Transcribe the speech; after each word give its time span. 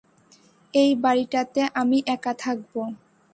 এই 0.73 0.91
বাড়িটাতে 1.03 1.61
আমি 1.73 1.97
একা 2.07 2.33
থাকব। 2.39 2.73